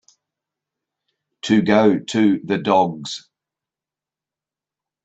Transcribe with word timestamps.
To 1.43 1.61
go 1.61 1.99
to 1.99 2.39
the 2.43 2.57
dogs 2.57 3.29